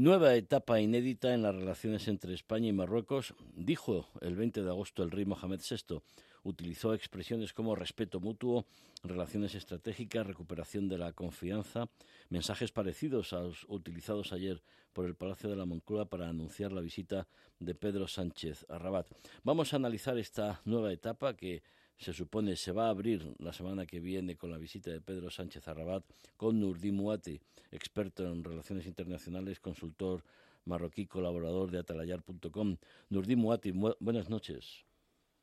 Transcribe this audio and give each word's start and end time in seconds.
Nueva 0.00 0.34
etapa 0.34 0.80
inédita 0.80 1.34
en 1.34 1.42
las 1.42 1.54
relaciones 1.54 2.08
entre 2.08 2.32
España 2.32 2.68
y 2.68 2.72
Marruecos, 2.72 3.34
dijo 3.54 4.08
el 4.22 4.34
20 4.34 4.62
de 4.62 4.70
agosto 4.70 5.02
el 5.02 5.10
rey 5.10 5.26
Mohamed 5.26 5.60
VI. 5.60 6.00
Utilizó 6.42 6.94
expresiones 6.94 7.52
como 7.52 7.74
respeto 7.74 8.18
mutuo, 8.18 8.64
relaciones 9.04 9.54
estratégicas, 9.54 10.26
recuperación 10.26 10.88
de 10.88 10.96
la 10.96 11.12
confianza, 11.12 11.90
mensajes 12.30 12.72
parecidos 12.72 13.34
a 13.34 13.40
los 13.40 13.66
utilizados 13.68 14.32
ayer 14.32 14.62
por 14.94 15.04
el 15.04 15.16
Palacio 15.16 15.50
de 15.50 15.56
la 15.56 15.66
Moncloa 15.66 16.06
para 16.06 16.30
anunciar 16.30 16.72
la 16.72 16.80
visita 16.80 17.28
de 17.58 17.74
Pedro 17.74 18.08
Sánchez 18.08 18.64
a 18.70 18.78
Rabat. 18.78 19.06
Vamos 19.44 19.74
a 19.74 19.76
analizar 19.76 20.16
esta 20.16 20.62
nueva 20.64 20.94
etapa 20.94 21.36
que 21.36 21.62
se 22.00 22.14
supone 22.14 22.56
se 22.56 22.72
va 22.72 22.86
a 22.86 22.90
abrir 22.90 23.34
la 23.38 23.52
semana 23.52 23.84
que 23.84 24.00
viene 24.00 24.36
con 24.36 24.50
la 24.50 24.56
visita 24.56 24.90
de 24.90 25.02
Pedro 25.02 25.30
Sánchez 25.30 25.68
a 25.68 25.74
Rabat 25.74 26.02
con 26.36 26.58
Nurdin 26.58 26.96
Muati, 26.96 27.38
experto 27.70 28.26
en 28.26 28.42
relaciones 28.42 28.86
internacionales, 28.86 29.60
consultor 29.60 30.24
marroquí, 30.64 31.06
colaborador 31.06 31.70
de 31.70 31.78
atalayar.com. 31.78 32.76
Nurdin 33.10 33.38
Muati, 33.38 33.72
buenas 34.00 34.30
noches. 34.30 34.86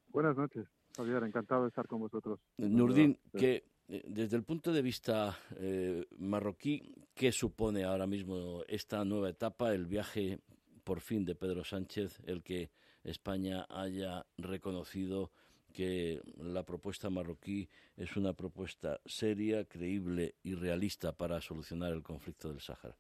Buenas 0.07 0.35
noches, 0.35 0.67
Javier, 0.95 1.23
encantado 1.23 1.63
de 1.63 1.67
estar 1.69 1.85
con 1.85 1.99
vosotros. 1.99 2.39
Nurdin, 2.57 3.19
que 3.37 3.65
eh, 3.87 4.03
desde 4.07 4.35
el 4.35 4.43
punto 4.43 4.73
de 4.73 4.81
vista 4.81 5.37
eh, 5.57 6.07
marroquí, 6.17 6.91
¿qué 7.13 7.31
supone 7.31 7.83
ahora 7.83 8.07
mismo 8.07 8.63
esta 8.67 9.05
nueva 9.05 9.29
etapa, 9.29 9.73
el 9.75 9.85
viaje 9.85 10.39
por 10.83 11.01
fin 11.01 11.23
de 11.23 11.35
Pedro 11.35 11.63
Sánchez, 11.63 12.19
el 12.25 12.41
que 12.41 12.71
España 13.03 13.67
haya 13.69 14.25
reconocido 14.37 15.31
que 15.77 16.19
la 16.37 16.63
propuesta 16.63 17.07
marroquí 17.11 17.69
es 17.95 18.17
una 18.17 18.33
propuesta 18.33 18.99
seria, 19.05 19.63
creíble 19.65 20.33
y 20.41 20.55
realista 20.55 21.11
para 21.11 21.39
solucionar 21.39 21.93
el 21.93 22.01
conflicto 22.01 22.47
del 22.47 22.61
Sáhara? 22.61 22.95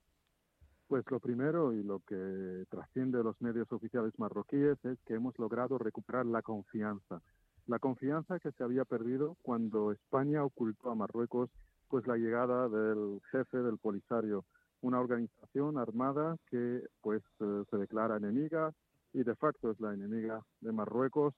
Pues 0.87 1.03
lo 1.09 1.19
primero 1.19 1.73
y 1.73 1.81
lo 1.81 2.01
que 2.01 2.65
trasciende 2.69 3.23
los 3.23 3.41
medios 3.41 3.71
oficiales 3.71 4.13
marroquíes 4.19 4.77
es 4.85 4.99
que 5.07 5.15
hemos 5.15 5.39
logrado 5.39 5.79
recuperar 5.79 6.27
la 6.27 6.43
confianza. 6.43 7.19
La 7.65 7.79
confianza 7.79 8.39
que 8.39 8.51
se 8.51 8.63
había 8.63 8.85
perdido 8.85 9.37
cuando 9.41 9.91
España 9.91 10.43
ocultó 10.43 10.91
a 10.91 10.95
Marruecos 10.95 11.49
pues 11.87 12.05
la 12.05 12.17
llegada 12.17 12.69
del 12.69 13.19
jefe 13.31 13.57
del 13.57 13.79
Polisario, 13.79 14.45
una 14.81 14.99
organización 14.99 15.79
armada 15.79 16.37
que 16.51 16.83
pues 17.01 17.23
eh, 17.39 17.63
se 17.71 17.77
declara 17.77 18.17
enemiga 18.17 18.71
y 19.13 19.23
de 19.23 19.35
facto 19.35 19.71
es 19.71 19.79
la 19.79 19.95
enemiga 19.95 20.43
de 20.61 20.71
Marruecos 20.71 21.33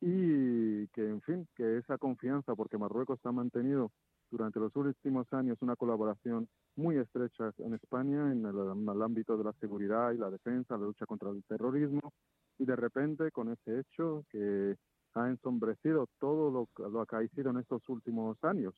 y 0.00 0.86
que, 0.88 1.06
en 1.06 1.20
fin, 1.22 1.46
que 1.54 1.78
esa 1.78 1.98
confianza, 1.98 2.54
porque 2.54 2.78
Marruecos 2.78 3.20
ha 3.24 3.32
mantenido 3.32 3.90
durante 4.30 4.60
los 4.60 4.74
últimos 4.76 5.30
años 5.32 5.58
una 5.60 5.76
colaboración 5.76 6.48
muy 6.76 6.96
estrecha 6.96 7.52
en 7.58 7.74
España 7.74 8.32
en 8.32 8.46
el, 8.46 9.02
ámbito 9.02 9.36
de 9.36 9.44
la 9.44 9.52
seguridad 9.54 10.12
y 10.12 10.18
la 10.18 10.30
defensa, 10.30 10.78
la 10.78 10.86
lucha 10.86 11.04
contra 11.04 11.30
el 11.30 11.42
terrorismo, 11.44 12.12
y 12.58 12.64
de 12.64 12.76
repente 12.76 13.30
con 13.30 13.50
ese 13.50 13.80
hecho 13.80 14.24
que 14.30 14.76
ha 15.14 15.28
ensombrecido 15.28 16.06
todo 16.18 16.50
lo, 16.50 16.88
lo 16.88 17.00
acaecido 17.00 17.50
en 17.50 17.58
estos 17.58 17.86
últimos 17.88 18.42
años, 18.42 18.74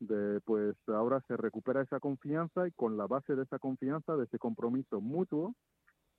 de, 0.00 0.40
pues 0.44 0.76
ahora 0.88 1.20
se 1.26 1.36
recupera 1.36 1.82
esa 1.82 2.00
confianza 2.00 2.66
y 2.66 2.72
con 2.72 2.96
la 2.96 3.06
base 3.06 3.34
de 3.34 3.42
esa 3.42 3.58
confianza, 3.58 4.16
de 4.16 4.24
ese 4.24 4.38
compromiso 4.38 5.00
mutuo, 5.00 5.54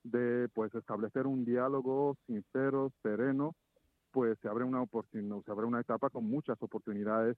de 0.04 0.50
pues 0.54 0.74
establecer 0.76 1.26
un 1.26 1.46
diálogo 1.46 2.16
sincero, 2.28 2.92
sereno, 3.02 3.56
pues 4.16 4.40
se 4.40 4.48
abre 4.48 4.64
una 4.64 4.82
oportunidad, 4.82 5.42
se 5.44 5.52
abre 5.52 5.66
una 5.66 5.82
etapa 5.82 6.10
con 6.10 6.24
muchas 6.24 6.56
oportunidades 6.62 7.36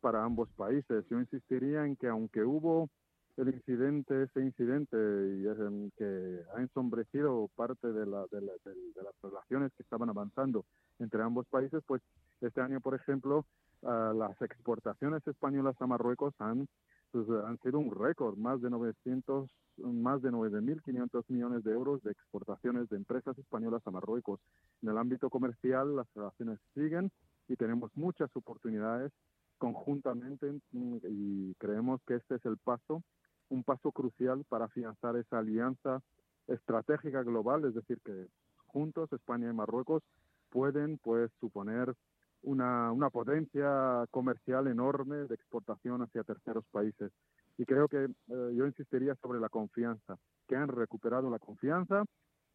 para 0.00 0.24
ambos 0.24 0.48
países. 0.56 1.04
Yo 1.10 1.20
insistiría 1.20 1.84
en 1.84 1.96
que 1.96 2.08
aunque 2.08 2.42
hubo 2.42 2.88
el 3.36 3.48
incidente, 3.48 4.22
ese 4.22 4.40
incidente 4.40 4.96
y 4.96 5.90
que 5.98 6.40
ha 6.56 6.62
ensombrecido 6.62 7.50
parte 7.54 7.92
de, 7.92 8.06
la, 8.06 8.24
de, 8.30 8.40
las 8.40 9.14
relaciones 9.22 9.70
que 9.76 9.82
estaban 9.82 10.08
avanzando 10.08 10.64
entre 10.98 11.22
ambos 11.22 11.46
países, 11.48 11.82
pues 11.86 12.00
este 12.40 12.62
año, 12.62 12.80
por 12.80 12.94
ejemplo, 12.94 13.44
ah, 13.82 14.14
las 14.16 14.40
exportaciones 14.40 15.26
españolas 15.26 15.76
a 15.78 15.86
Marruecos 15.86 16.32
han 16.38 16.66
pues, 17.14 17.28
han 17.46 17.60
sido 17.60 17.78
un 17.78 17.94
récord, 17.94 18.36
más 18.36 18.60
de 18.60 18.70
900, 18.70 19.48
más 19.76 20.20
de 20.20 20.32
9.500 20.32 21.24
millones 21.28 21.62
de 21.62 21.72
euros 21.72 22.02
de 22.02 22.10
exportaciones 22.10 22.88
de 22.88 22.96
empresas 22.96 23.38
españolas 23.38 23.86
a 23.86 23.92
Marruecos. 23.92 24.40
En 24.84 24.90
el 24.90 24.98
ámbito 24.98 25.30
comercial 25.30 25.96
las 25.96 26.06
relaciones 26.14 26.58
siguen 26.74 27.10
y 27.48 27.56
tenemos 27.56 27.90
muchas 27.96 28.28
oportunidades 28.36 29.12
conjuntamente 29.56 30.60
y 30.72 31.54
creemos 31.54 32.02
que 32.06 32.16
este 32.16 32.34
es 32.34 32.44
el 32.44 32.58
paso, 32.58 33.02
un 33.48 33.64
paso 33.64 33.92
crucial 33.92 34.44
para 34.46 34.66
afianzar 34.66 35.16
esa 35.16 35.38
alianza 35.38 36.02
estratégica 36.48 37.22
global, 37.22 37.64
es 37.64 37.74
decir, 37.74 37.98
que 38.04 38.26
juntos 38.66 39.10
España 39.14 39.48
y 39.48 39.54
Marruecos 39.54 40.02
pueden 40.50 40.98
pues 40.98 41.30
suponer 41.40 41.94
una, 42.42 42.92
una 42.92 43.08
potencia 43.08 44.04
comercial 44.10 44.66
enorme 44.66 45.16
de 45.16 45.34
exportación 45.34 46.02
hacia 46.02 46.24
terceros 46.24 46.66
países. 46.70 47.10
Y 47.56 47.64
creo 47.64 47.88
que 47.88 48.04
eh, 48.04 48.52
yo 48.54 48.66
insistiría 48.66 49.14
sobre 49.14 49.40
la 49.40 49.48
confianza, 49.48 50.18
que 50.46 50.56
han 50.56 50.68
recuperado 50.68 51.30
la 51.30 51.38
confianza 51.38 52.04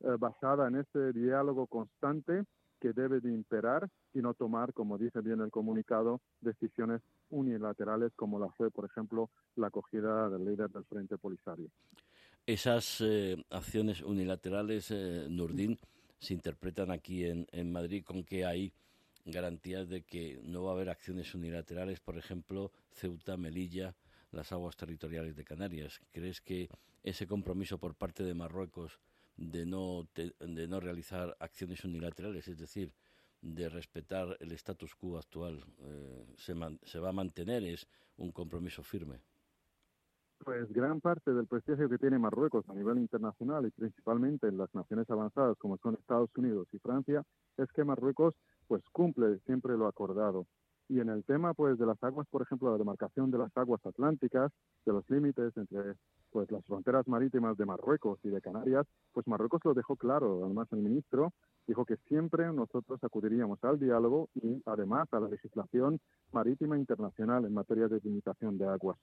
eh, 0.01 0.15
basada 0.17 0.67
en 0.67 0.77
ese 0.77 1.13
diálogo 1.13 1.67
constante 1.67 2.43
que 2.79 2.93
debe 2.93 3.19
de 3.19 3.33
imperar 3.33 3.89
y 4.13 4.19
no 4.19 4.33
tomar, 4.33 4.73
como 4.73 4.97
dice 4.97 5.21
bien 5.21 5.41
el 5.41 5.51
comunicado, 5.51 6.21
decisiones 6.39 7.01
unilaterales 7.29 8.13
como 8.15 8.39
la 8.39 8.49
fue, 8.49 8.71
por 8.71 8.85
ejemplo, 8.85 9.29
la 9.55 9.67
acogida 9.67 10.29
del 10.29 10.45
líder 10.45 10.69
del 10.69 10.85
Frente 10.85 11.17
Polisario. 11.17 11.69
Esas 12.45 13.01
eh, 13.01 13.35
acciones 13.49 14.01
unilaterales, 14.01 14.91
Nurdin, 15.29 15.77
se 16.19 16.33
interpretan 16.33 16.91
aquí 16.91 17.25
en, 17.25 17.45
en 17.51 17.71
Madrid 17.71 18.03
con 18.03 18.23
que 18.23 18.45
hay 18.45 18.73
garantías 19.25 19.89
de 19.89 20.03
que 20.03 20.39
no 20.43 20.63
va 20.63 20.71
a 20.71 20.73
haber 20.75 20.89
acciones 20.89 21.33
unilaterales, 21.35 21.99
por 21.99 22.17
ejemplo, 22.17 22.71
Ceuta, 22.91 23.37
Melilla, 23.37 23.95
las 24.31 24.51
aguas 24.51 24.75
territoriales 24.75 25.35
de 25.35 25.43
Canarias. 25.43 25.99
¿Crees 26.11 26.41
que 26.41 26.69
ese 27.03 27.27
compromiso 27.27 27.77
por 27.77 27.95
parte 27.95 28.23
de 28.23 28.33
Marruecos 28.33 28.99
de 29.39 29.65
no, 29.65 30.07
de 30.13 30.67
no 30.67 30.79
realizar 30.79 31.35
acciones 31.39 31.83
unilaterales, 31.85 32.47
es 32.47 32.57
decir, 32.57 32.93
de 33.41 33.69
respetar 33.69 34.35
el 34.39 34.51
status 34.51 34.95
quo 34.95 35.17
actual, 35.17 35.63
eh, 35.79 36.25
se, 36.37 36.99
va 36.99 37.09
a 37.09 37.13
mantener? 37.13 37.63
¿Es 37.63 37.87
un 38.17 38.31
compromiso 38.31 38.83
firme? 38.83 39.21
Pues 40.43 40.71
gran 40.71 41.01
parte 41.01 41.33
del 41.33 41.47
prestigio 41.47 41.89
que 41.89 41.97
tiene 41.97 42.17
Marruecos 42.17 42.67
a 42.69 42.73
nivel 42.73 42.97
internacional 42.97 43.65
y 43.65 43.71
principalmente 43.71 44.47
en 44.47 44.57
las 44.57 44.73
naciones 44.73 45.09
avanzadas 45.09 45.57
como 45.57 45.77
son 45.77 45.95
Estados 45.95 46.29
Unidos 46.35 46.67
y 46.71 46.79
Francia 46.79 47.23
es 47.57 47.69
que 47.73 47.83
Marruecos 47.83 48.35
pues 48.67 48.81
cumple 48.91 49.39
siempre 49.45 49.77
lo 49.77 49.87
acordado. 49.87 50.47
Y 50.87 50.99
en 51.01 51.09
el 51.09 51.23
tema 51.23 51.53
pues 51.53 51.77
de 51.77 51.85
las 51.85 52.01
aguas, 52.03 52.27
por 52.29 52.41
ejemplo, 52.41 52.71
la 52.71 52.77
demarcación 52.77 53.31
de 53.31 53.37
las 53.37 53.55
aguas 53.55 53.85
atlánticas, 53.85 54.51
de 54.85 54.93
los 54.93 55.09
límites 55.09 55.55
entre 55.57 55.95
pues 56.31 56.51
las 56.51 56.65
fronteras 56.65 57.07
marítimas 57.07 57.57
de 57.57 57.65
Marruecos 57.65 58.19
y 58.23 58.29
de 58.29 58.41
Canarias, 58.41 58.85
pues 59.13 59.27
Marruecos 59.27 59.61
lo 59.63 59.73
dejó 59.73 59.95
claro. 59.95 60.45
Además 60.45 60.67
el 60.71 60.79
ministro 60.79 61.33
dijo 61.67 61.85
que 61.85 61.97
siempre 62.07 62.51
nosotros 62.53 63.03
acudiríamos 63.03 63.63
al 63.63 63.79
diálogo 63.79 64.29
y 64.35 64.61
además 64.65 65.07
a 65.11 65.19
la 65.19 65.29
legislación 65.29 65.99
marítima 66.31 66.77
internacional 66.77 67.45
en 67.45 67.53
materia 67.53 67.87
de 67.87 67.99
limitación 68.03 68.57
de 68.57 68.67
aguas. 68.67 68.97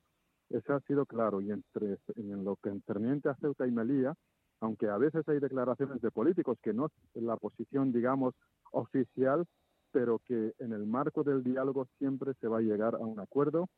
Eso 0.50 0.75
ha 0.75 0.81
sido 0.81 1.06
claro 1.06 1.41
y 1.41 1.50
entre 1.50 1.98
en 2.15 2.44
lo 2.44 2.56
que 2.56 2.70
concerniente 2.70 3.28
a 3.28 3.34
Ceuta 3.36 3.66
y 3.66 3.72
Melilla, 3.72 4.15
aunque 4.60 4.88
a 4.88 4.97
veces 4.97 5.28
hay 5.28 5.41
declaraciones 5.41 6.00
de 6.00 6.10
políticos 6.10 6.59
que 6.62 6.72
no 6.72 6.86
es 6.86 7.22
la 7.22 7.36
posición, 7.36 7.92
digamos, 7.92 8.34
oficial, 8.72 9.44
pero 9.92 10.20
que 10.20 10.54
en 10.59 10.72
el 10.72 10.86
marco 10.86 11.25
del 11.25 11.42
diálogo 11.42 11.86
siempre 11.98 12.34
se 12.41 12.48
va 12.48 12.59
a 12.59 12.62
llegar 12.62 12.94
a 12.94 12.98
un 12.98 13.19
acuerdo 13.19 13.69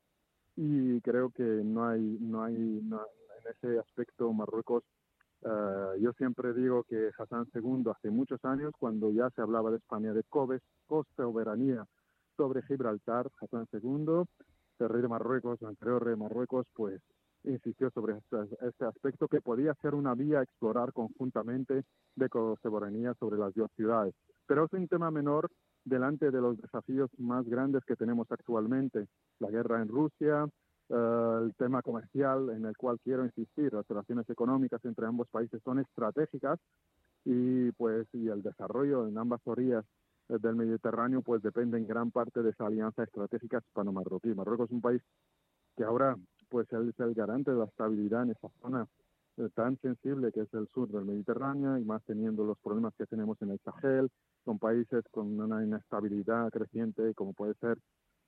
y 0.56 1.00
creo 1.02 1.30
que 1.30 1.42
no 1.42 1.86
hay, 1.86 2.18
no 2.20 2.42
hay, 2.42 2.56
en 2.56 2.90
ese 3.50 3.78
aspecto 3.78 4.32
Marruecos, 4.32 4.84
eh, 5.42 6.00
yo 6.00 6.12
siempre 6.14 6.52
digo 6.52 6.84
que 6.84 7.10
Hassan 7.16 7.46
II 7.54 7.84
hace 7.90 8.10
muchos 8.10 8.44
años, 8.44 8.72
cuando 8.78 9.12
ya 9.12 9.30
se 9.30 9.42
hablaba 9.42 9.70
de 9.70 9.76
España 9.76 10.12
de 10.12 10.24
Cobes, 10.24 10.62
soberanía 11.16 11.84
sobre 12.36 12.62
Gibraltar, 12.62 13.28
Hassan 13.40 13.66
II, 13.72 14.24
el 14.80 14.88
rey 14.88 15.02
de 15.02 15.08
Marruecos, 15.08 15.60
el 15.62 15.68
anterior 15.68 16.04
rey 16.04 16.14
de 16.14 16.20
Marruecos, 16.20 16.66
pues 16.74 17.00
insistió 17.44 17.90
sobre 17.90 18.16
este, 18.16 18.36
este, 18.66 18.84
aspecto 18.84 19.28
que 19.28 19.40
podía 19.40 19.74
ser 19.74 19.94
una 19.94 20.14
vía 20.14 20.40
a 20.40 20.42
explorar 20.42 20.92
conjuntamente 20.92 21.84
de 22.16 22.28
soberanía 22.62 23.14
sobre 23.14 23.38
las 23.38 23.54
dos 23.54 23.70
ciudades. 23.76 24.14
Pero 24.46 24.64
es 24.64 24.72
un 24.72 24.88
tema 24.88 25.10
menor 25.10 25.50
delante 25.84 26.30
de 26.30 26.40
los 26.40 26.60
desafíos 26.60 27.10
más 27.18 27.46
grandes 27.46 27.84
que 27.84 27.96
tenemos 27.96 28.30
actualmente, 28.30 29.06
la 29.38 29.50
guerra 29.50 29.80
en 29.80 29.88
Rusia, 29.88 30.46
el 30.90 31.54
tema 31.58 31.82
comercial 31.82 32.50
en 32.50 32.64
el 32.64 32.76
cual 32.76 32.98
quiero 33.04 33.24
insistir, 33.24 33.72
las 33.72 33.86
relaciones 33.86 34.28
económicas 34.30 34.84
entre 34.84 35.06
ambos 35.06 35.28
países 35.28 35.60
son 35.62 35.78
estratégicas 35.80 36.58
y 37.24 37.70
pues 37.72 38.06
y 38.14 38.28
el 38.28 38.42
desarrollo 38.42 39.06
en 39.06 39.18
ambas 39.18 39.40
orillas 39.44 39.84
del 40.28 40.56
Mediterráneo 40.56 41.22
pues 41.22 41.42
depende 41.42 41.78
en 41.78 41.86
gran 41.86 42.10
parte 42.10 42.42
de 42.42 42.50
esa 42.50 42.66
alianza 42.66 43.02
estratégica 43.02 43.58
hispano-marroquí. 43.58 44.34
Marruecos 44.34 44.66
es 44.66 44.72
un 44.72 44.80
país 44.80 45.02
que 45.76 45.84
ahora 45.84 46.16
pues 46.48 46.66
es 46.72 47.00
el 47.00 47.14
garante 47.14 47.50
de 47.50 47.58
la 47.58 47.64
estabilidad 47.64 48.22
en 48.22 48.30
esa 48.30 48.48
zona 48.60 48.86
eh, 49.36 49.48
tan 49.54 49.78
sensible 49.80 50.32
que 50.32 50.40
es 50.40 50.54
el 50.54 50.68
sur 50.68 50.88
del 50.88 51.04
Mediterráneo 51.04 51.78
y 51.78 51.84
más 51.84 52.02
teniendo 52.04 52.44
los 52.44 52.58
problemas 52.58 52.94
que 52.96 53.06
tenemos 53.06 53.40
en 53.42 53.50
el 53.50 53.60
Sahel, 53.60 54.10
con 54.44 54.58
países 54.58 55.04
con 55.10 55.38
una 55.38 55.62
inestabilidad 55.62 56.50
creciente 56.50 57.14
como 57.14 57.32
puede 57.32 57.54
ser 57.54 57.78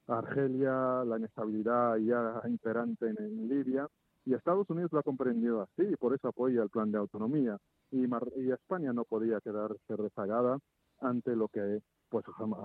Argelia, 0.07 1.05
la 1.05 1.19
inestabilidad 1.19 1.97
ya 1.99 2.41
imperante 2.49 3.07
en, 3.09 3.49
Libia. 3.49 3.89
Y 4.25 4.35
Estados 4.35 4.69
Unidos 4.69 4.93
lo 4.93 4.99
ha 4.99 5.03
comprendido 5.03 5.63
así 5.63 5.83
y 5.83 5.97
por 5.97 6.15
eso 6.15 6.29
apoya 6.29 6.63
el 6.63 6.71
plan 6.71 6.93
de 6.93 6.99
autonomía. 6.99 7.57
Y, 7.91 8.05
y 8.37 8.51
España 8.53 8.93
no 8.93 9.05
podía 9.05 9.41
quedarse 9.41 9.97
rezagada 9.97 10.59
ante 11.01 11.35
lo 11.35 11.49
que 11.49 11.81
pues 12.11 12.25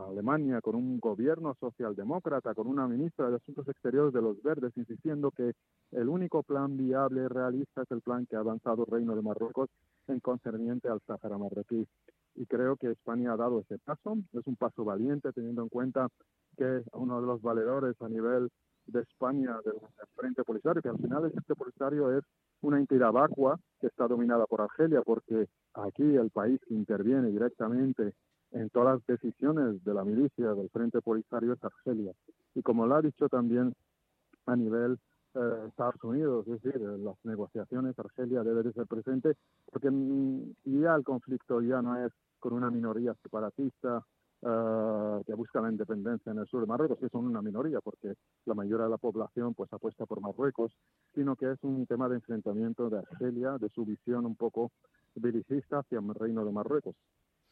Alemania 0.09 0.59
con 0.59 0.75
un 0.75 0.99
gobierno 0.99 1.55
socialdemócrata, 1.59 2.55
con 2.55 2.67
una 2.67 2.87
ministra 2.87 3.29
de 3.29 3.35
Asuntos 3.35 3.67
Exteriores 3.67 4.11
de 4.11 4.21
los 4.21 4.41
Verdes, 4.41 4.75
insistiendo 4.75 5.29
que 5.29 5.53
el 5.91 6.09
único 6.09 6.41
plan 6.41 6.75
viable 6.75 7.29
realista 7.29 7.83
es 7.83 7.91
el 7.91 8.01
plan 8.01 8.25
que 8.25 8.35
ha 8.35 8.39
avanzado 8.39 8.85
el 8.85 8.91
Reino 8.91 9.15
de 9.15 9.21
Marruecos 9.21 9.69
en 10.07 10.19
concerniente 10.19 10.89
al 10.89 10.99
Sáhara 11.05 11.37
marroquí. 11.37 11.87
Y 12.33 12.45
creo 12.47 12.75
que 12.75 12.91
España 12.91 13.33
ha 13.33 13.37
dado 13.37 13.59
ese 13.59 13.77
paso, 13.77 14.17
es 14.33 14.47
un 14.47 14.55
paso 14.55 14.83
valiente 14.83 15.31
teniendo 15.31 15.61
en 15.61 15.69
cuenta 15.69 16.09
que 16.55 16.83
uno 16.93 17.21
de 17.21 17.27
los 17.27 17.41
valedores 17.41 17.95
a 18.01 18.09
nivel 18.09 18.49
de 18.87 19.01
España 19.01 19.57
del, 19.63 19.75
Frente 20.15 20.43
Polisario, 20.43 20.81
que 20.81 20.89
al 20.89 20.97
final 20.97 21.25
el 21.25 21.31
Frente 21.31 21.55
Polisario 21.55 22.17
es 22.17 22.23
una 22.61 22.79
entidad 22.79 23.11
vacua 23.11 23.59
que 23.79 23.87
está 23.87 24.07
dominada 24.07 24.45
por 24.45 24.61
Argelia, 24.61 25.01
porque 25.01 25.47
aquí 25.73 26.03
el 26.03 26.29
país 26.29 26.59
interviene 26.69 27.29
directamente 27.29 28.13
en 28.51 28.69
todas 28.69 28.95
las 28.95 29.05
decisiones 29.07 29.83
de 29.83 29.93
la 29.93 30.03
milicia 30.03 30.53
del 30.53 30.69
Frente 30.69 31.01
Polisario 31.01 31.53
es 31.53 31.63
Argelia. 31.63 32.13
Y 32.53 32.61
como 32.61 32.85
lo 32.85 32.95
ha 32.95 33.01
dicho 33.01 33.27
también 33.27 33.73
a 34.45 34.55
nivel 34.55 34.97
eh, 35.33 35.65
Estados 35.67 36.01
Unidos, 36.03 36.47
es 36.47 36.61
decir, 36.61 36.79
las 36.79 37.17
negociaciones, 37.25 37.99
Argelia 37.99 38.43
debe 38.43 38.63
de 38.63 38.71
ser 38.71 38.87
presente, 38.87 39.33
porque 39.65 39.91
mm, 39.91 40.53
ya 40.63 40.95
el 40.95 41.03
conflicto 41.03 41.61
ya 41.61 41.81
no 41.81 42.05
es 42.05 42.13
con 42.39 42.53
una 42.53 42.71
minoría 42.71 43.13
separatista 43.21 44.01
uh, 44.45 45.23
que 45.25 45.33
busca 45.33 45.59
la 45.59 45.69
independencia 45.69 46.31
en 46.31 46.39
el 46.39 46.47
sur 46.47 46.61
de 46.61 46.67
Marruecos, 46.67 46.99
que 46.99 47.09
son 47.09 47.25
una 47.25 47.41
minoría, 47.41 47.81
porque 47.81 48.13
la 48.45 48.53
mayoría 48.53 48.85
de 48.85 48.91
la 48.91 48.97
población 48.97 49.53
pues 49.53 49.71
apuesta 49.73 50.05
por 50.05 50.21
Marruecos, 50.21 50.71
sino 51.13 51.35
que 51.35 51.51
es 51.51 51.63
un 51.63 51.85
tema 51.87 52.07
de 52.07 52.15
enfrentamiento 52.15 52.89
de 52.89 52.99
Argelia, 52.99 53.57
de 53.57 53.69
su 53.69 53.85
visión 53.85 54.25
un 54.25 54.35
poco 54.35 54.71
belicista 55.15 55.79
hacia 55.79 55.99
el 55.99 56.13
reino 56.13 56.45
de 56.45 56.51
Marruecos. 56.51 56.95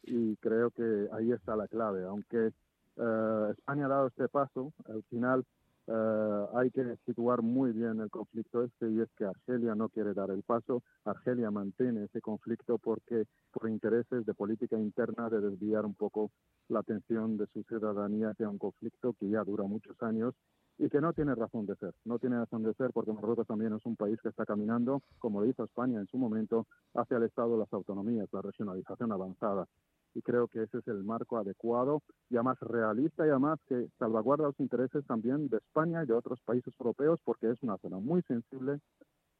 Y 0.02 0.36
creo 0.36 0.70
que 0.70 1.08
ahí 1.12 1.32
está 1.32 1.56
la 1.56 1.66
clave, 1.66 2.04
aunque 2.04 2.52
uh, 2.96 3.50
España 3.50 3.86
ha 3.86 3.88
dado 3.88 4.06
este 4.08 4.28
paso, 4.28 4.72
al 4.86 5.02
final 5.04 5.44
Uh, 5.86 6.48
hay 6.56 6.70
que 6.70 6.96
situar 7.04 7.42
muy 7.42 7.72
bien 7.72 8.00
el 8.00 8.08
conflicto 8.08 8.62
este 8.62 8.90
y 8.90 9.00
es 9.00 9.08
que 9.18 9.26
Argelia 9.26 9.74
no 9.74 9.90
quiere 9.90 10.14
dar 10.14 10.30
el 10.30 10.42
paso. 10.42 10.82
Argelia 11.04 11.50
mantiene 11.50 12.04
ese 12.04 12.22
conflicto 12.22 12.78
porque 12.78 13.26
por 13.52 13.68
intereses 13.68 14.24
de 14.24 14.32
política 14.32 14.78
interna 14.78 15.28
de 15.28 15.42
desviar 15.42 15.84
un 15.84 15.94
poco 15.94 16.30
la 16.68 16.80
atención 16.80 17.36
de 17.36 17.46
su 17.52 17.62
ciudadanía 17.64 18.30
hacia 18.30 18.48
un 18.48 18.56
conflicto 18.56 19.12
que 19.12 19.28
ya 19.28 19.44
dura 19.44 19.64
muchos 19.64 20.00
años 20.02 20.34
y 20.78 20.88
que 20.88 21.02
no 21.02 21.12
tiene 21.12 21.34
razón 21.34 21.66
de 21.66 21.76
ser. 21.76 21.92
No 22.06 22.18
tiene 22.18 22.38
razón 22.38 22.62
de 22.62 22.72
ser 22.74 22.90
porque 22.92 23.12
Marruecos 23.12 23.46
también 23.46 23.74
es 23.74 23.84
un 23.84 23.96
país 23.96 24.18
que 24.22 24.30
está 24.30 24.46
caminando, 24.46 25.02
como 25.18 25.42
lo 25.42 25.46
hizo 25.46 25.64
España 25.64 26.00
en 26.00 26.06
su 26.06 26.16
momento, 26.16 26.66
hacia 26.94 27.18
el 27.18 27.24
Estado 27.24 27.58
las 27.58 27.72
autonomías, 27.74 28.28
la 28.32 28.40
regionalización 28.40 29.12
avanzada 29.12 29.66
y 30.14 30.22
creo 30.22 30.48
que 30.48 30.62
ese 30.62 30.78
es 30.78 30.88
el 30.88 31.04
marco 31.04 31.36
adecuado 31.36 32.02
y 32.30 32.36
además 32.36 32.58
realista 32.60 33.26
y 33.26 33.30
además 33.30 33.58
que 33.66 33.88
salvaguarda 33.98 34.44
los 34.44 34.60
intereses 34.60 35.04
también 35.06 35.48
de 35.48 35.58
España 35.58 36.02
y 36.02 36.06
de 36.06 36.14
otros 36.14 36.40
países 36.44 36.72
europeos 36.78 37.20
porque 37.24 37.50
es 37.50 37.62
una 37.62 37.78
zona 37.78 37.98
muy 37.98 38.22
sensible 38.22 38.80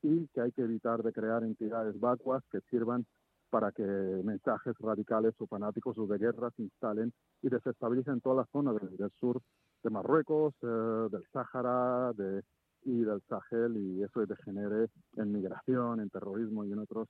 y 0.02 0.26
que 0.28 0.40
hay 0.40 0.52
que 0.52 0.62
evitar 0.62 1.02
de 1.02 1.12
crear 1.12 1.42
entidades 1.44 1.98
vacuas 1.98 2.42
que 2.50 2.60
sirvan 2.70 3.06
para 3.50 3.70
que 3.70 3.84
mensajes 3.84 4.74
radicales 4.80 5.34
o 5.38 5.46
fanáticos 5.46 5.96
o 5.96 6.06
de 6.06 6.18
guerra 6.18 6.50
se 6.56 6.62
instalen 6.62 7.12
y 7.40 7.48
desestabilicen 7.48 8.20
toda 8.20 8.42
la 8.42 8.46
zona 8.46 8.72
del, 8.72 9.10
sur 9.20 9.40
de 9.82 9.90
Marruecos, 9.90 10.54
eh, 10.62 11.08
del 11.10 11.24
Sáhara 11.32 12.12
de, 12.14 12.42
y 12.84 13.02
del 13.02 13.22
Sahel 13.28 13.76
y 13.76 14.02
eso 14.02 14.26
degenere 14.26 14.88
en 15.16 15.32
migración, 15.32 16.00
en 16.00 16.10
terrorismo 16.10 16.64
y 16.64 16.72
en 16.72 16.80
otros 16.80 17.08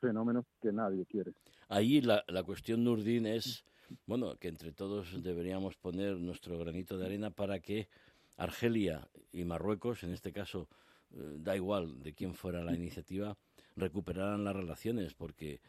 fenómenos 0.00 0.44
que 0.60 0.72
nadie 0.72 1.04
quiere. 1.06 1.32
Ahí 1.68 2.00
la, 2.00 2.24
la 2.28 2.42
cuestión, 2.42 2.84
Nurdin, 2.84 3.26
es 3.26 3.64
bueno, 4.06 4.36
que 4.36 4.48
entre 4.48 4.72
todos 4.72 5.22
deberíamos 5.22 5.76
poner 5.76 6.16
nuestro 6.16 6.58
granito 6.58 6.98
de 6.98 7.06
arena 7.06 7.30
para 7.30 7.60
que 7.60 7.88
Argelia 8.36 9.08
y 9.32 9.44
Marruecos, 9.44 10.02
en 10.04 10.12
este 10.12 10.32
caso, 10.32 10.68
eh, 11.12 11.36
da 11.38 11.56
igual 11.56 12.02
de 12.02 12.14
quién 12.14 12.34
fuera 12.34 12.62
la 12.62 12.74
iniciativa, 12.74 13.36
recuperaran 13.76 14.44
las 14.44 14.54
relaciones, 14.54 15.14
porque 15.14 15.60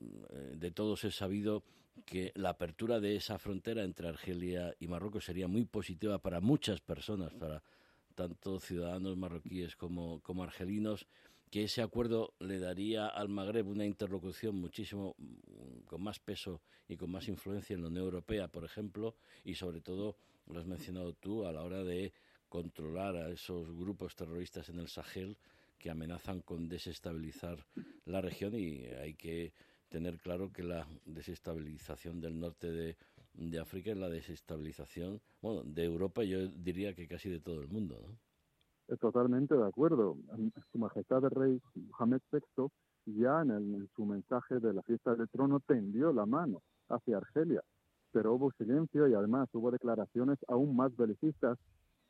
eh, 0.00 0.54
de 0.56 0.70
todos 0.70 1.04
es 1.04 1.16
sabido 1.16 1.62
que 2.04 2.32
la 2.34 2.50
apertura 2.50 3.00
de 3.00 3.16
esa 3.16 3.38
frontera 3.38 3.82
entre 3.82 4.08
Argelia 4.08 4.74
y 4.78 4.86
Marruecos 4.86 5.24
sería 5.24 5.48
muy 5.48 5.64
positiva 5.64 6.18
para 6.18 6.40
muchas 6.40 6.80
personas, 6.80 7.34
para 7.34 7.62
tanto 8.14 8.60
ciudadanos 8.60 9.16
marroquíes 9.16 9.76
como, 9.76 10.20
como 10.20 10.42
argelinos, 10.42 11.06
que 11.50 11.64
ese 11.64 11.82
acuerdo 11.82 12.34
le 12.40 12.58
daría 12.58 13.06
al 13.06 13.28
Magreb 13.28 13.66
una 13.68 13.84
interlocución 13.84 14.56
muchísimo 14.56 15.14
mm, 15.18 15.86
con 15.86 16.02
más 16.02 16.18
peso 16.18 16.60
y 16.88 16.96
con 16.96 17.10
más 17.10 17.28
influencia 17.28 17.74
en 17.74 17.82
la 17.82 17.88
Unión 17.88 18.04
Europea, 18.04 18.48
por 18.48 18.64
ejemplo, 18.64 19.16
y 19.44 19.54
sobre 19.54 19.80
todo, 19.80 20.16
lo 20.46 20.60
has 20.60 20.66
mencionado 20.66 21.12
tú, 21.14 21.46
a 21.46 21.52
la 21.52 21.62
hora 21.62 21.84
de 21.84 22.12
controlar 22.48 23.16
a 23.16 23.30
esos 23.30 23.70
grupos 23.76 24.16
terroristas 24.16 24.68
en 24.68 24.78
el 24.78 24.88
Sahel 24.88 25.36
que 25.78 25.90
amenazan 25.90 26.40
con 26.40 26.68
desestabilizar 26.68 27.64
la 28.04 28.20
región 28.20 28.54
y 28.54 28.86
hay 28.86 29.14
que 29.14 29.52
tener 29.88 30.18
claro 30.18 30.52
que 30.52 30.62
la 30.62 30.86
desestabilización 31.04 32.20
del 32.20 32.38
norte 32.38 32.70
de, 32.70 32.96
de 33.34 33.58
África 33.58 33.92
es 33.92 33.96
la 33.96 34.08
desestabilización, 34.08 35.20
bueno, 35.40 35.62
de 35.62 35.84
Europa 35.84 36.24
yo 36.24 36.48
diría 36.48 36.94
que 36.94 37.06
casi 37.06 37.28
de 37.28 37.40
todo 37.40 37.60
el 37.60 37.68
mundo, 37.68 38.00
¿no? 38.00 38.27
Totalmente 38.96 39.54
de 39.54 39.66
acuerdo. 39.66 40.16
Su 40.72 40.78
Majestad 40.78 41.22
el 41.24 41.30
Rey 41.30 41.60
Mohamed 41.74 42.20
VI 42.32 42.68
ya 43.04 43.42
en, 43.42 43.88
su 43.94 44.06
mensaje 44.06 44.60
de 44.60 44.72
la 44.72 44.82
fiesta 44.82 45.14
del 45.14 45.28
trono 45.28 45.60
tendió 45.60 46.12
la 46.12 46.24
mano 46.24 46.62
hacia 46.88 47.18
Argelia, 47.18 47.62
pero 48.12 48.34
hubo 48.34 48.50
silencio 48.52 49.06
y 49.06 49.14
además 49.14 49.48
hubo 49.52 49.70
declaraciones 49.70 50.38
aún 50.48 50.74
más 50.74 50.96
belicistas 50.96 51.58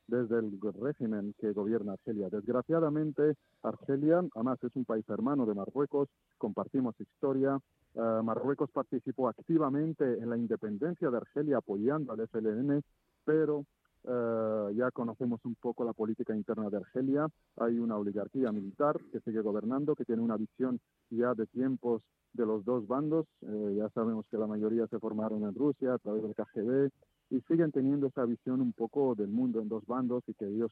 desde 0.07 0.39
el 0.39 0.59
régimen 0.79 1.35
que 1.37 1.51
gobierna 1.51 1.93
Argelia. 1.93 2.29
Desgraciadamente, 2.29 3.35
Argelia, 3.61 4.23
además 4.33 4.63
es 4.63 4.75
un 4.75 4.85
país 4.85 5.07
hermano 5.09 5.45
de 5.45 5.53
Marruecos, 5.53 6.09
compartimos 6.37 6.99
historia. 6.99 7.59
Uh, 7.93 8.23
Marruecos 8.23 8.71
participó 8.71 9.27
activamente 9.27 10.03
en 10.03 10.29
la 10.29 10.37
independencia 10.37 11.09
de 11.09 11.17
Argelia 11.17 11.57
apoyando 11.57 12.13
al 12.13 12.21
FLN, 12.27 12.81
pero 13.25 13.65
eh, 14.05 14.73
ya 14.75 14.91
conocemos 14.91 15.43
un 15.43 15.55
poco 15.55 15.83
la 15.83 15.93
política 15.93 16.35
interna 16.35 16.69
de 16.69 16.77
Argelia. 16.77 17.27
Hay 17.57 17.79
una 17.79 17.97
oligarquía 17.97 18.51
militar 18.51 18.99
que 19.11 19.19
sigue 19.21 19.41
gobernando, 19.41 19.95
que 19.95 20.05
tiene 20.05 20.21
una 20.21 20.37
visión 20.37 20.79
ya 21.09 21.33
de 21.33 21.45
tiempos 21.47 22.01
de 22.33 22.45
los 22.45 22.63
dos 22.63 22.87
bandos. 22.87 23.25
Eh, 23.41 23.75
ya 23.77 23.89
sabemos 23.89 24.25
que 24.29 24.37
la 24.37 24.47
mayoría 24.47 24.87
se 24.87 24.99
formaron 24.99 25.43
en 25.43 25.55
Rusia 25.55 25.93
a 25.93 25.97
través 25.97 26.23
del 26.23 26.35
KGB 26.35 26.89
y 27.31 27.41
siguen 27.41 27.71
teniendo 27.71 28.07
esa 28.07 28.25
visión 28.25 28.61
un 28.61 28.73
poco 28.73 29.15
del 29.15 29.29
mundo 29.29 29.61
en 29.61 29.69
dos 29.69 29.85
bandos 29.85 30.23
y 30.27 30.33
que 30.33 30.45
ellos 30.45 30.71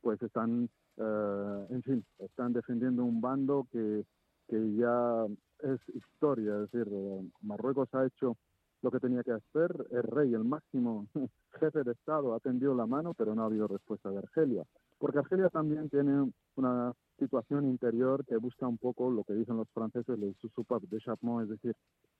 pues 0.00 0.20
están, 0.22 0.68
eh, 0.96 1.66
en 1.70 1.82
fin, 1.82 2.04
están 2.18 2.52
defendiendo 2.52 3.04
un 3.04 3.20
bando 3.20 3.68
que, 3.70 4.04
que 4.48 4.74
ya 4.74 5.26
es 5.60 5.80
historia. 5.94 6.54
Es 6.56 6.72
decir, 6.72 6.92
Marruecos 7.40 7.88
ha 7.94 8.06
hecho 8.06 8.36
lo 8.82 8.90
que 8.90 9.00
tenía 9.00 9.22
que 9.22 9.32
hacer. 9.32 9.72
El 9.90 10.02
rey, 10.02 10.34
el 10.34 10.44
máximo 10.44 11.06
jefe 11.60 11.82
de 11.82 11.92
Estado, 11.92 12.34
ha 12.34 12.40
tendido 12.40 12.74
la 12.74 12.86
mano, 12.86 13.14
pero 13.14 13.34
no 13.34 13.42
ha 13.42 13.46
habido 13.46 13.68
respuesta 13.68 14.10
de 14.10 14.18
Argelia. 14.18 14.64
Porque 14.98 15.18
Argelia 15.18 15.48
también 15.48 15.88
tiene 15.88 16.30
una 16.56 16.92
situación 17.18 17.64
interior 17.68 18.24
que 18.26 18.36
busca 18.36 18.66
un 18.66 18.78
poco 18.78 19.10
lo 19.10 19.24
que 19.24 19.34
dicen 19.34 19.56
los 19.56 19.68
franceses, 19.70 20.18
el 20.20 20.34
soupape 20.54 20.86
de 20.88 20.98
chapement, 20.98 21.42
es 21.42 21.48
decir, 21.48 21.74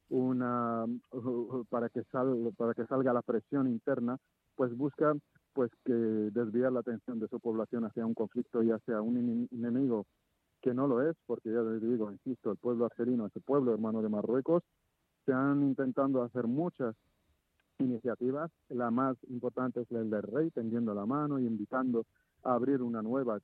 una 0.09 0.87
para 1.71 1.89
que 1.89 2.03
salga 2.05 2.51
para 2.57 2.75
que 2.75 2.87
salga 2.87 3.13
la 3.13 3.23
presión 3.23 3.69
interna, 3.69 4.17
pues 4.55 4.77
busca 4.77 5.15
pues 5.55 5.71
que 5.85 5.93
desviar 5.93 6.73
la 6.73 6.81
atención 6.81 7.19
de 7.19 7.29
su 7.29 7.41
población 7.41 7.85
hacia 7.85 8.07
un 8.07 8.15
conflicto 8.15 8.63
ya 8.63 8.79
sea 8.81 9.03
un 9.03 9.49
enemigo 9.51 10.07
que 10.63 10.73
no 10.73 10.87
lo 10.87 11.03
es, 11.03 11.17
porque 11.27 11.51
ya 11.53 11.61
les 11.61 11.83
digo, 11.83 12.13
insisto, 12.13 12.53
el 12.53 12.57
pueblo 12.57 12.85
argelino 12.85 13.27
es 13.27 13.35
el 13.35 13.43
pueblo 13.43 13.73
hermano 13.73 14.01
de 14.01 14.09
Marruecos 14.09 14.63
se 15.25 15.33
han 15.33 15.63
intentando 15.63 16.23
hacer 16.23 16.47
muchas 16.47 16.95
iniciativas. 17.79 18.51
La 18.69 18.91
más 18.91 19.17
importante 19.29 19.81
es 19.81 19.91
la 19.91 20.01
del 20.01 20.23
rey, 20.23 20.51
tendiendo 20.51 20.95
la 20.95 21.07
mano 21.07 21.39
y 21.39 21.47
invitando 21.47 22.07
a 22.45 22.55
abrir 22.55 22.83
una 22.83 23.03
nueva 23.03 23.39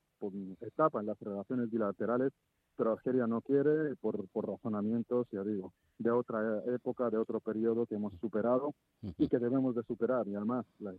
etapa 0.61 1.01
en 1.01 1.07
las 1.07 1.19
relaciones 1.21 1.71
bilaterales, 1.71 2.33
pero 2.77 2.93
Argelia 2.93 3.27
no 3.27 3.41
quiere 3.41 3.97
por, 3.97 4.29
por 4.29 4.49
razonamientos, 4.49 5.27
ya 5.33 5.43
digo, 5.43 5.73
de 5.99 6.11
otra 6.11 6.63
época, 6.67 7.11
de 7.11 7.19
otro 7.19 7.41
periodo 7.41 7.87
que 7.87 7.97
hemos 7.97 8.13
superado 8.21 8.75
y 9.19 9.29
que 9.29 9.39
debemos 9.39 9.75
de 9.75 9.83
superar. 9.83 10.27
Y 10.29 10.35
además, 10.35 10.65
me, 10.79 10.93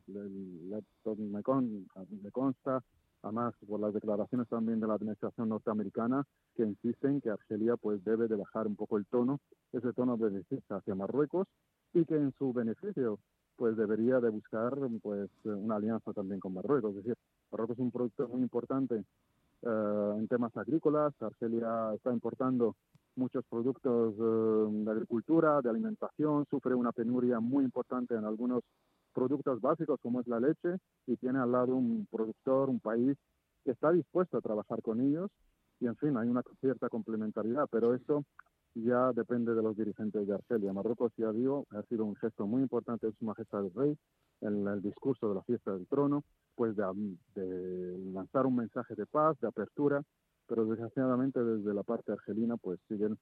me 2.21 2.31
consta, 2.31 2.83
además 3.21 3.53
por 3.67 3.79
las 3.79 3.93
declaraciones 3.93 4.47
también 4.47 4.79
de 4.79 4.87
la 4.87 4.95
administración 4.95 5.49
norteamericana, 5.49 6.25
que 6.55 6.63
insisten 6.63 7.21
que 7.21 7.29
Argelia 7.29 7.75
pues 7.77 8.03
debe 8.03 8.27
de 8.27 8.35
bajar 8.35 8.67
un 8.67 8.75
poco 8.75 8.97
el 8.97 9.05
tono, 9.05 9.39
ese 9.73 9.93
tono 9.93 10.17
de 10.17 10.43
hacia 10.69 10.95
Marruecos 10.95 11.47
y 11.93 12.05
que 12.05 12.15
en 12.15 12.33
su 12.37 12.53
beneficio 12.53 13.19
pues 13.55 13.75
debería 13.75 14.19
de 14.19 14.29
buscar 14.29 14.73
pues 15.01 15.29
una 15.43 15.75
alianza 15.75 16.13
también 16.13 16.39
con 16.39 16.53
Marruecos. 16.53 16.91
Es 16.91 17.03
decir, 17.03 17.15
Marruecos 17.51 17.77
es 17.77 17.81
un 17.81 17.91
productor 17.91 18.29
muy 18.29 18.41
importante 18.41 19.03
eh, 19.61 20.13
en 20.17 20.27
temas 20.27 20.55
agrícolas. 20.55 21.13
Argelia 21.21 21.93
está 21.93 22.13
importando 22.13 22.75
muchos 23.15 23.43
productos 23.49 24.15
eh, 24.17 24.83
de 24.85 24.91
agricultura, 24.91 25.61
de 25.61 25.69
alimentación, 25.69 26.45
sufre 26.49 26.73
una 26.73 26.93
penuria 26.93 27.39
muy 27.41 27.65
importante 27.65 28.15
en 28.15 28.23
algunos 28.23 28.63
productos 29.19 29.59
básicos 29.59 29.99
como 30.01 30.21
es 30.21 30.27
la 30.27 30.39
leche 30.39 30.77
y 31.05 31.17
tiene 31.17 31.39
al 31.39 31.51
lado 31.51 31.75
un 31.75 32.07
productor, 32.09 32.69
un 32.69 32.79
país 32.79 33.17
que 33.65 33.71
está 33.71 33.91
dispuesto 33.91 34.37
a 34.37 34.41
trabajar 34.41 34.81
con 34.81 35.01
ellos 35.01 35.29
y 35.81 35.87
en 35.87 35.97
fin, 35.97 36.15
hay 36.17 36.29
una 36.29 36.41
cierta 36.61 36.87
complementariedad, 36.87 37.67
pero 37.69 37.93
esto 37.93 38.23
ya 38.75 39.11
depende 39.11 39.53
de 39.55 39.61
los 39.61 39.75
dirigentes 39.75 40.25
de 40.25 40.33
Argelia. 40.33 40.71
Marruecos, 40.71 41.11
ya 41.17 41.31
digo, 41.33 41.65
ha 41.71 41.81
sido 41.83 42.05
un 42.05 42.15
gesto 42.15 42.47
muy 42.47 42.61
importante 42.61 43.07
de 43.07 43.13
Su 43.13 43.25
Majestad 43.25 43.65
el 43.65 43.73
Rey 43.73 43.97
en 44.41 44.65
el 44.65 44.81
discurso 44.81 45.27
de 45.27 45.35
la 45.35 45.41
fiesta 45.43 45.73
del 45.73 45.85
trono, 45.87 46.23
pues 46.55 46.75
de, 46.77 47.97
lanzar 48.13 48.45
un 48.45 48.55
mensaje 48.55 48.95
de 48.95 49.05
paz, 49.05 49.37
de 49.41 49.47
apertura, 49.47 50.01
pero 50.47 50.65
desgraciadamente 50.65 51.43
desde 51.43 51.73
la 51.73 51.83
parte 51.83 52.13
argelina 52.13 52.55
pues 52.55 52.79
siguen 52.87 53.17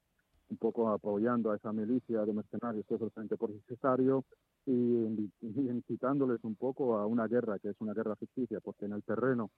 un 0.50 0.58
poco 0.58 0.90
apoyando 0.90 1.52
a 1.52 1.56
esa 1.56 1.74
milicia 1.74 2.26
de 2.26 2.34
mercenarios 2.34 2.86
que 2.86 2.96
es 2.96 3.02
el 3.02 3.12
Frente 3.12 3.38
Polisario 3.38 4.24
y, 4.66 5.32
incitándoles 5.42 6.44
un 6.44 6.56
poco 6.56 6.98
a 6.98 7.06
una 7.06 7.28
guerra 7.28 7.60
que 7.60 7.70
es 7.70 7.76
una 7.80 7.94
guerra 7.94 8.16
ficticia, 8.16 8.60
porque 8.60 8.86
en 8.86 8.94
el 8.94 9.04
terreno 9.04 9.52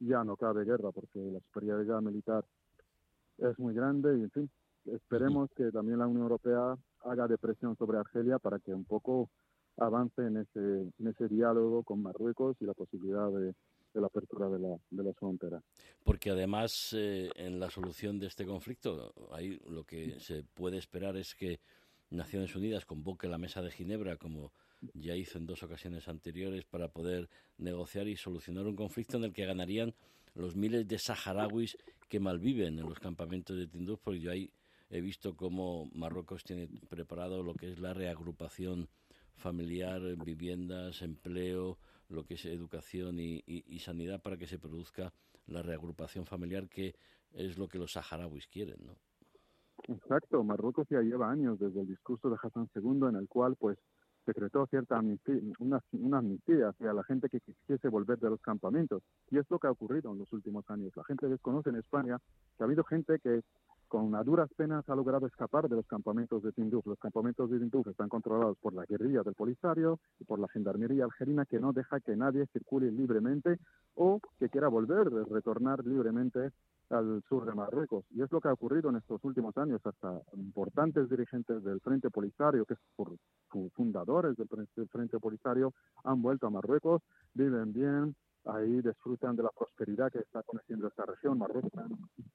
ya 0.00 0.24
no 0.24 0.36
cabe 0.36 0.64
guerra, 0.64 0.90
porque 0.92 1.18
la 1.18 1.40
superioridad 1.40 2.00
militar 2.02 2.44
es 3.38 3.58
muy 3.58 3.74
grande 3.74 4.18
y 4.18 4.22
en 4.22 4.30
fin, 4.30 4.50
esperemos 4.86 5.50
que 5.56 5.70
también 5.70 5.98
la 5.98 6.06
Unión 6.06 6.22
Europea 6.22 6.76
haga 7.04 7.28
de 7.28 7.38
presión 7.38 7.76
sobre 7.76 7.98
Argelia 7.98 8.38
para 8.38 8.58
que 8.58 8.74
un 8.74 8.84
poco 8.84 9.30
avance 9.76 10.22
en 10.22 10.38
ese, 10.38 10.92
en 10.98 11.06
ese 11.06 11.28
diálogo 11.28 11.82
con 11.82 12.02
Marruecos 12.02 12.56
y 12.60 12.64
la 12.64 12.74
posibilidad 12.74 13.30
de, 13.30 13.54
la 14.00 14.06
apertura 14.06 14.48
de, 14.48 14.58
la, 14.58 14.76
de 14.90 15.04
las 15.04 15.16
fronteras. 15.16 15.62
Porque 16.02 16.30
además, 16.30 16.94
eh, 16.96 17.30
en 17.36 17.60
la 17.60 17.70
solución 17.70 18.18
de 18.18 18.26
este 18.26 18.44
conflicto, 18.44 19.12
ahí 19.32 19.60
lo 19.68 19.84
que 19.84 20.18
se 20.20 20.42
puede 20.42 20.78
esperar 20.78 21.16
es 21.16 21.34
que 21.34 21.60
Naciones 22.10 22.54
Unidas 22.54 22.84
convoque 22.84 23.28
la 23.28 23.38
mesa 23.38 23.62
de 23.62 23.70
Ginebra, 23.70 24.16
como 24.16 24.52
ya 24.92 25.16
hizo 25.16 25.38
en 25.38 25.46
dos 25.46 25.62
ocasiones 25.62 26.08
anteriores, 26.08 26.64
para 26.64 26.88
poder 26.88 27.28
negociar 27.58 28.08
y 28.08 28.16
solucionar 28.16 28.66
un 28.66 28.76
conflicto 28.76 29.16
en 29.16 29.24
el 29.24 29.32
que 29.32 29.46
ganarían 29.46 29.94
los 30.34 30.56
miles 30.56 30.86
de 30.86 30.98
saharauis 30.98 31.78
que 32.08 32.20
malviven 32.20 32.78
en 32.78 32.88
los 32.88 32.98
campamentos 32.98 33.56
de 33.56 33.66
Tinduf, 33.66 34.00
porque 34.02 34.20
yo 34.20 34.30
ahí 34.30 34.50
he 34.90 35.00
visto 35.00 35.34
cómo 35.36 35.90
Marruecos 35.94 36.44
tiene 36.44 36.68
preparado 36.88 37.42
lo 37.42 37.54
que 37.54 37.70
es 37.72 37.78
la 37.78 37.94
reagrupación 37.94 38.88
familiar, 39.36 40.00
viviendas, 40.16 41.02
empleo, 41.02 41.78
lo 42.14 42.24
que 42.24 42.34
es 42.34 42.44
educación 42.46 43.16
y, 43.18 43.78
sanidad 43.80 44.22
para 44.22 44.36
que 44.36 44.46
se 44.46 44.58
produzca 44.58 45.12
la 45.46 45.62
reagrupación 45.62 46.24
familiar 46.24 46.68
que 46.68 46.94
es 47.32 47.58
lo 47.58 47.68
que 47.68 47.78
los 47.78 47.92
saharauis 47.92 48.46
quieren, 48.46 48.78
¿no? 48.86 48.96
Exacto, 49.88 50.42
Marruecos 50.42 50.86
ya 50.88 51.00
lleva 51.00 51.30
años 51.30 51.58
desde 51.58 51.80
el 51.80 51.86
discurso 51.86 52.30
de 52.30 52.36
Hassan 52.42 52.70
II 52.74 53.08
en 53.08 53.16
el 53.16 53.28
cual 53.28 53.56
pues 53.56 53.76
decretó 54.26 54.66
cierta 54.66 54.96
amnistía, 54.96 55.36
una, 55.58 55.80
una 55.92 56.18
amnistía 56.18 56.68
hacia 56.68 56.92
la 56.92 57.04
gente 57.04 57.28
que 57.28 57.40
quisiese 57.40 57.88
volver 57.88 58.18
de 58.18 58.30
los 58.30 58.40
campamentos. 58.40 59.02
Y 59.30 59.38
es 59.38 59.44
lo 59.50 59.58
que 59.58 59.66
ha 59.66 59.70
ocurrido 59.70 60.12
en 60.12 60.18
los 60.18 60.32
últimos 60.32 60.64
años. 60.70 60.92
La 60.96 61.04
gente 61.04 61.28
desconoce 61.28 61.70
en 61.70 61.76
España 61.76 62.18
que 62.56 62.62
ha 62.62 62.66
habido 62.66 62.84
gente 62.84 63.18
que 63.18 63.42
con 63.94 64.10
duras 64.24 64.50
penas 64.56 64.88
ha 64.88 64.96
logrado 64.96 65.28
escapar 65.28 65.68
de 65.68 65.76
los 65.76 65.86
campamentos 65.86 66.42
de 66.42 66.50
Tinduf. 66.50 66.84
Los 66.84 66.98
campamentos 66.98 67.48
de 67.48 67.60
Tinduf 67.60 67.86
están 67.86 68.08
controlados 68.08 68.58
por 68.58 68.74
la 68.74 68.84
guerrilla 68.86 69.22
del 69.22 69.34
Polisario 69.34 70.00
y 70.18 70.24
por 70.24 70.40
la 70.40 70.48
gendarmería 70.48 71.04
algerina 71.04 71.46
que 71.46 71.60
no 71.60 71.72
deja 71.72 72.00
que 72.00 72.16
nadie 72.16 72.44
circule 72.46 72.90
libremente 72.90 73.60
o 73.94 74.18
que 74.40 74.48
quiera 74.48 74.66
volver, 74.66 75.12
retornar 75.30 75.86
libremente 75.86 76.50
al 76.90 77.22
sur 77.28 77.46
de 77.46 77.54
Marruecos. 77.54 78.04
Y 78.10 78.22
es 78.22 78.32
lo 78.32 78.40
que 78.40 78.48
ha 78.48 78.52
ocurrido 78.52 78.90
en 78.90 78.96
estos 78.96 79.22
últimos 79.22 79.56
años. 79.58 79.80
Hasta 79.86 80.20
importantes 80.32 81.08
dirigentes 81.08 81.62
del 81.62 81.78
Frente 81.78 82.10
Polisario, 82.10 82.64
que 82.64 82.74
son 82.96 83.70
fundadores 83.76 84.36
del 84.36 84.88
Frente 84.88 85.20
Polisario, 85.20 85.72
han 86.02 86.20
vuelto 86.20 86.48
a 86.48 86.50
Marruecos, 86.50 87.00
viven 87.32 87.72
bien, 87.72 88.16
ahí 88.46 88.80
disfrutan 88.82 89.36
de 89.36 89.42
la 89.42 89.50
prosperidad 89.50 90.12
que 90.12 90.18
está 90.18 90.42
conociendo 90.42 90.88
esta 90.88 91.04
región. 91.06 91.38
Marruecos 91.38 91.72
ha 91.76 91.86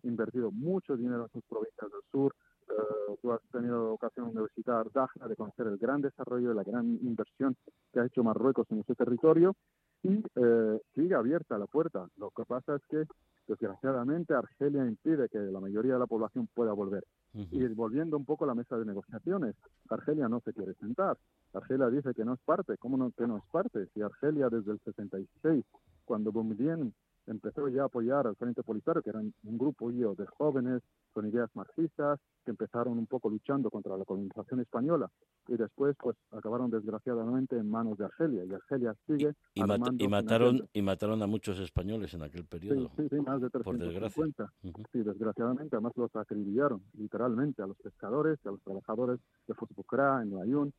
invertido 0.04 0.52
mucho 0.52 0.98
dinero 0.98 1.24
en 1.24 1.30
sus 1.30 1.44
provincias 1.44 1.92
del 1.92 2.02
sur. 2.12 2.36
Eh, 2.70 3.16
tú 3.22 3.32
has 3.32 3.42
tenido 3.52 3.94
ocasión 3.94 4.34
de 4.34 4.44
visitar 4.44 4.92
Dakhla, 4.92 5.28
de 5.28 5.36
conocer 5.36 5.68
el 5.68 5.78
gran 5.78 6.02
desarrollo 6.02 6.52
y 6.52 6.56
la 6.56 6.64
gran 6.64 6.86
inversión 7.02 7.56
que 7.92 8.00
ha 8.00 8.06
hecho 8.06 8.24
Marruecos 8.24 8.68
en 8.70 8.80
ese 8.80 8.96
territorio 8.96 9.56
y 10.04 10.24
eh, 10.36 10.80
sigue 10.96 11.16
abierta 11.16 11.58
la 11.58 11.68
puerta. 11.68 12.08
Lo 12.18 12.30
que 12.32 12.44
pasa 12.46 12.76
es 12.76 12.82
que, 12.90 13.04
desgraciadamente, 13.48 14.34
Argelia 14.34 14.86
impide 14.86 15.28
que 15.30 15.40
la 15.40 15.60
mayoría 15.60 15.94
de 15.94 16.00
la 16.00 16.08
población 16.08 16.48
pueda 16.54 16.74
volver. 16.74 17.04
Y 17.34 17.64
volviendo 17.68 18.18
un 18.18 18.26
poco 18.26 18.46
a 18.46 18.48
la 18.48 18.56
mesa 18.56 18.78
de 18.78 18.86
negociaciones, 18.86 19.56
Argelia 19.90 20.28
no 20.28 20.40
se 20.40 20.54
quiere 20.54 20.74
sentar. 20.76 21.18
Argelia 21.54 21.90
dice 21.90 22.14
que 22.16 22.26
no 22.26 22.34
es 22.34 22.40
parte. 22.40 22.78
¿Cómo 22.78 22.98
no, 22.98 23.12
que 23.12 23.28
no 23.28 23.38
es 23.38 23.44
parte? 23.52 23.88
Si 23.94 24.02
Argelia 24.02 24.50
desde 24.50 24.72
el 24.72 24.80
66 24.80 25.64
cuando 26.10 26.32
Boumediene 26.32 26.92
empezó 27.28 27.68
ya 27.68 27.84
a 27.84 27.86
apoyar 27.86 28.26
al 28.26 28.36
Frente 28.36 28.64
Polisario, 28.64 29.04
que 29.04 29.12
eran 29.12 29.32
un 29.44 29.58
grupo 29.60 29.92
de 29.92 30.26
jóvenes 30.26 30.82
con 31.14 31.28
ideas 31.28 31.52
marxistas 31.54 32.20
que 32.44 32.50
empezaron 32.50 32.98
un 32.98 33.06
poco 33.06 33.30
luchando 33.30 33.70
contra 33.70 33.96
la 33.96 34.06
colonización 34.06 34.60
española. 34.60 35.12
Y 35.48 35.56
después 35.56 35.96
pues 36.00 36.18
acabaron 36.32 36.72
desgraciadamente 36.72 37.58
en 37.58 37.70
manos 37.70 38.00
de 38.00 38.06
Argelia 38.06 38.44
y 38.44 38.54
Argelia 38.54 38.96
sigue 39.06 39.34
y, 39.54 39.62
y 39.62 40.08
mataron 40.08 40.68
y 40.74 40.82
mataron 40.82 41.22
a 41.22 41.28
muchos 41.28 41.60
españoles 41.60 42.12
en 42.16 42.24
aquel 42.24 42.46
periodo 42.46 42.90
sí, 42.98 43.08
sí, 43.10 43.16
más 43.18 43.42
de 43.42 43.50
350 43.50 44.54
sí 44.92 45.00
desgraciadamente 45.00 45.76
además 45.76 45.94
los 45.96 46.16
acribillaron 46.16 46.84
literalmente 46.94 47.64
a 47.64 47.68
los 47.68 47.78
pescadores 47.78 48.38
a 48.46 48.52
los 48.52 48.62
trabajadores 48.62 49.20
de 49.48 49.56
Fosbucra 49.56 50.22
en 50.22 50.36
Layún 50.36 50.74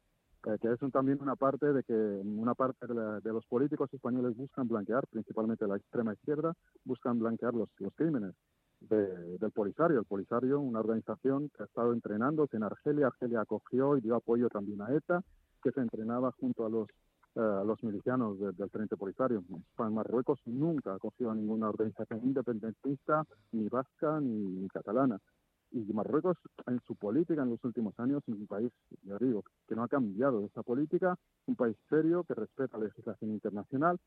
eh, 0.47 0.57
que 0.61 0.73
es 0.73 0.93
también 0.93 1.21
una 1.21 1.37
parte 1.37 1.73
de 1.73 1.83
que 1.83 1.93
una 1.93 2.55
parte 2.55 2.87
de, 2.87 3.33
los 3.33 3.45
políticos 3.47 3.93
españoles 3.93 4.37
buscan 4.37 4.69
blanquear, 4.69 5.07
principalmente 5.09 5.67
la 5.67 5.77
extrema 5.77 6.15
izquierda, 6.15 6.55
buscan 6.85 7.19
blanquear 7.19 7.55
los, 7.55 7.69
los 7.79 7.95
crímenes 7.95 8.35
del 8.81 9.51
Polisario. 9.53 9.99
El 9.99 10.07
Polisario, 10.07 10.59
una 10.59 10.81
organización 10.81 11.51
que 11.51 11.63
ha 11.63 11.67
estado 11.67 11.93
entrenándose 11.93 12.57
en 12.57 12.63
Argelia, 12.63 13.09
Argelia 13.09 13.43
acogió 13.43 13.97
y 13.97 14.01
dio 14.01 14.17
apoyo 14.17 14.49
también 14.49 14.81
a 14.81 14.95
ETA, 14.95 15.23
que 15.63 15.73
se 15.73 15.81
entrenaba 15.81 16.33
junto 16.33 16.65
a 16.65 16.71
los 16.71 16.89
eh, 17.37 17.63
los 17.65 17.81
milicianos 17.85 18.41
del 18.41 18.71
Frente 18.71 18.97
Polisario. 18.97 19.45
Marruecos 19.79 20.41
nunca 20.47 20.95
acogió 20.95 21.31
a 21.31 21.35
ninguna 21.35 21.69
organización 21.69 22.25
independentista, 22.25 23.25
ni 23.53 23.69
vasca 23.69 24.19
ni 24.21 24.67
catalana 24.69 25.21
y 25.73 25.93
Marruecos 25.93 26.37
en 26.67 26.81
su 26.87 26.97
política 26.97 27.43
en 27.43 27.51
los 27.51 27.65
últimos 27.65 27.99
años 27.99 28.23
es 28.27 28.35
un 28.35 28.47
país, 28.47 28.73
ya 29.03 29.17
digo, 29.19 29.45
que 29.69 29.75
no 29.75 29.83
ha 29.83 29.89
cambiado 29.89 30.45
esa 30.45 30.63
política, 30.63 31.17
un 31.47 31.57
país 31.57 31.77
serio 31.89 32.25
que 32.25 32.35
respeta 32.35 32.79
la 32.79 32.87
legislación 32.87 33.31
internacional 33.31 33.99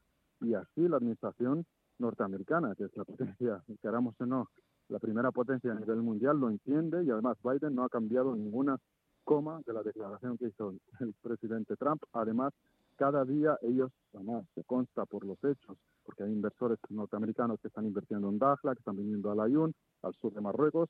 y 0.41 0.53
así 0.53 0.87
la 0.87 0.97
administración 0.97 1.65
norteamericana, 1.99 2.75
que 2.75 2.85
es 2.85 2.97
la 2.97 3.05
potencia, 3.05 3.63
queramos 3.81 4.15
o 4.19 4.25
no, 4.25 4.49
la 4.89 4.99
primera 4.99 5.31
potencia 5.31 5.71
a 5.71 5.75
nivel 5.75 6.01
mundial, 6.01 6.39
lo 6.39 6.49
entiende 6.49 7.03
y 7.03 7.09
además 7.09 7.37
Biden 7.43 7.75
no 7.75 7.83
ha 7.83 7.89
cambiado 7.89 8.35
ninguna 8.35 8.77
coma 9.23 9.61
de 9.65 9.73
la 9.73 9.83
declaración 9.83 10.37
que 10.37 10.47
hizo 10.47 10.75
el 10.99 11.13
presidente 11.21 11.75
Trump. 11.77 12.03
Además, 12.11 12.53
cada 12.97 13.23
día 13.25 13.57
ellos, 13.61 13.91
además, 14.13 14.45
se 14.53 14.63
consta 14.63 15.05
por 15.05 15.25
los 15.25 15.37
hechos, 15.43 15.77
porque 16.03 16.23
hay 16.23 16.31
inversores 16.31 16.77
norteamericanos 16.89 17.59
que 17.61 17.69
están 17.69 17.85
invirtiendo 17.85 18.29
en 18.29 18.37
Dakhla, 18.37 18.73
que 18.75 18.79
están 18.79 18.97
viniendo 18.97 19.31
a 19.31 19.35
Layún, 19.35 19.73
al 20.01 20.13
sur 20.15 20.33
de 20.33 20.41
Marruecos, 20.41 20.89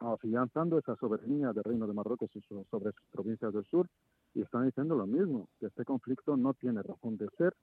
afianzando 0.00 0.78
esa 0.78 0.96
soberanía 0.96 1.52
del 1.52 1.64
Reino 1.64 1.86
de 1.86 1.94
Marruecos 1.94 2.30
sobre 2.70 2.92
sus 2.92 3.08
provincias 3.10 3.52
del 3.52 3.64
sur 3.66 3.88
y 4.34 4.42
están 4.42 4.66
diciendo 4.66 4.96
lo 4.96 5.06
mismo, 5.06 5.48
que 5.60 5.66
este 5.66 5.84
conflicto 5.84 6.36
no 6.36 6.54
tiene 6.54 6.82
razón 6.82 7.16
de 7.16 7.28
ser 7.38 7.54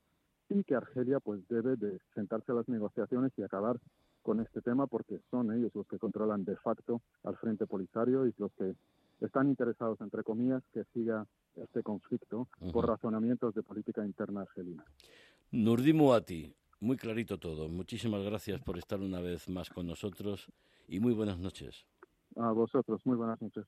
y 0.49 0.63
que 0.63 0.75
Argelia 0.75 1.19
pues 1.19 1.47
debe 1.47 1.75
de 1.75 1.99
sentarse 2.13 2.51
a 2.51 2.55
las 2.55 2.67
negociaciones 2.67 3.31
y 3.37 3.43
acabar 3.43 3.79
con 4.21 4.39
este 4.39 4.61
tema 4.61 4.87
porque 4.87 5.19
son 5.29 5.51
ellos 5.53 5.71
los 5.73 5.87
que 5.87 5.97
controlan 5.97 6.43
de 6.43 6.55
facto 6.57 7.01
al 7.23 7.37
Frente 7.37 7.65
Polisario 7.65 8.27
y 8.27 8.33
los 8.37 8.51
que 8.53 8.75
están 9.21 9.47
interesados, 9.47 9.99
entre 10.01 10.23
comillas, 10.23 10.63
que 10.73 10.83
siga 10.93 11.25
este 11.55 11.83
conflicto 11.83 12.47
por 12.71 12.87
razonamientos 12.87 13.53
de 13.53 13.63
política 13.63 14.05
interna 14.05 14.41
argelina. 14.41 14.83
Nurdimu 15.51 16.13
Ati, 16.13 16.53
muy 16.79 16.97
clarito 16.97 17.37
todo. 17.37 17.69
Muchísimas 17.69 18.23
gracias 18.23 18.61
por 18.61 18.77
estar 18.77 18.99
una 18.99 19.21
vez 19.21 19.49
más 19.49 19.69
con 19.69 19.85
nosotros 19.87 20.51
y 20.87 20.99
muy 20.99 21.13
buenas 21.13 21.37
noches. 21.37 21.85
A 22.37 22.51
vosotros, 22.51 23.01
muy 23.05 23.17
buenas 23.17 23.41
noches. 23.41 23.65